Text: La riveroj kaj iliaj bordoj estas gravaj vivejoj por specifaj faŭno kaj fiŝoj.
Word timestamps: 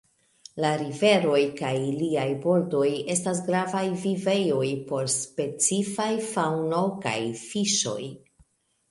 La 0.63 0.69
riveroj 0.81 1.41
kaj 1.57 1.73
iliaj 1.89 2.23
bordoj 2.45 2.87
estas 3.15 3.41
gravaj 3.49 3.83
vivejoj 4.05 4.69
por 4.93 5.11
specifaj 5.17 6.07
faŭno 6.31 6.81
kaj 7.05 7.15
fiŝoj. 7.43 7.99